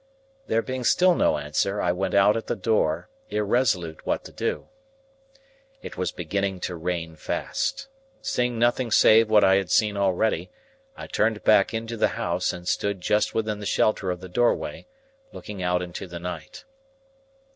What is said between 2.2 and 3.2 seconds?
at the door,